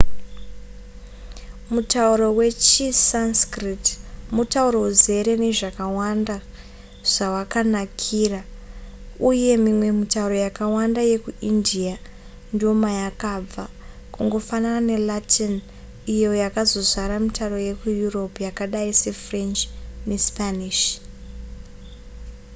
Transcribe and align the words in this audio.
mutauro 1.73 2.27
wechisanskrit 2.39 3.85
mutauro 4.35 4.77
uzere 4.89 5.33
nezvakawanda 5.43 6.37
zvawakanakira 7.13 8.41
uye 9.29 9.51
mimwe 9.65 9.89
mitauro 9.99 10.35
yakawanda 10.45 11.01
yekuindia 11.11 11.95
ndomayakabva 12.53 13.65
kungofanana 14.13 14.81
nelatin 14.89 15.53
iyo 16.15 16.31
yakazozvara 16.43 17.15
mitauro 17.25 17.57
yekueurope 17.67 18.39
yakadai 18.47 18.91
sefrench 19.03 19.59
nespanish 20.09 20.81